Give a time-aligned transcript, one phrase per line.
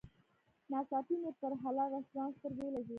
[0.71, 2.89] ناڅاپي مې پر حلال رسټورانټ سترګې ولګېدې.